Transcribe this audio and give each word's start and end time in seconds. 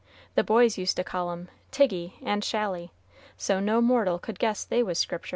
The 0.33 0.43
boys 0.43 0.79
used 0.79 0.95
to 0.95 1.03
call 1.03 1.29
'em, 1.29 1.47
Tiggy 1.69 2.15
and 2.23 2.43
Shally, 2.43 2.91
so 3.37 3.59
no 3.59 3.81
mortal 3.81 4.17
could 4.17 4.39
guess 4.39 4.63
they 4.63 4.81
was 4.81 4.97
Scriptur'." 4.97 5.29